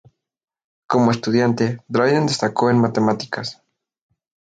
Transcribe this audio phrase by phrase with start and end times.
[0.87, 3.61] Como estudiante, Dryden destacó en matemáticas.